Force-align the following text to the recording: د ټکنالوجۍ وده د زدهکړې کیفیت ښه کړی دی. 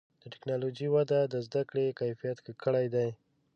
د 0.21 0.23
ټکنالوجۍ 0.33 0.87
وده 0.95 1.19
د 1.27 1.35
زدهکړې 1.45 1.95
کیفیت 1.99 2.37
ښه 2.45 2.53
کړی 2.63 2.85
دی. 2.95 3.09